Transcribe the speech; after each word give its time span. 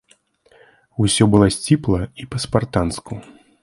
Усё 1.05 1.23
было 1.35 1.51
сціпла 1.59 2.01
і 2.25 2.29
па-спартанску. 2.33 3.25